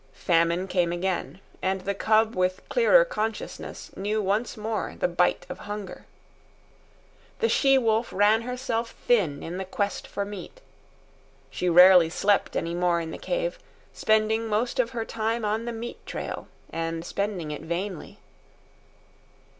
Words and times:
Famine 0.13 0.67
came 0.67 0.91
again, 0.91 1.41
and 1.61 1.81
the 1.81 1.93
cub 1.93 2.33
with 2.35 2.67
clearer 2.69 3.05
consciousness 3.05 3.91
knew 3.95 4.19
once 4.19 4.57
more 4.57 4.95
the 4.97 5.07
bite 5.07 5.45
of 5.47 5.59
hunger. 5.69 6.07
The 7.37 7.47
she 7.47 7.77
wolf 7.77 8.11
ran 8.11 8.41
herself 8.41 8.95
thin 9.05 9.43
in 9.43 9.59
the 9.59 9.63
quest 9.63 10.07
for 10.07 10.25
meat. 10.25 10.59
She 11.51 11.69
rarely 11.69 12.09
slept 12.09 12.55
any 12.55 12.73
more 12.73 12.99
in 12.99 13.11
the 13.11 13.19
cave, 13.19 13.59
spending 13.93 14.47
most 14.47 14.79
of 14.79 14.89
her 14.89 15.05
time 15.05 15.45
on 15.45 15.65
the 15.65 15.71
meat 15.71 16.03
trail, 16.07 16.47
and 16.71 17.05
spending 17.05 17.51
it 17.51 17.61
vainly. 17.61 18.17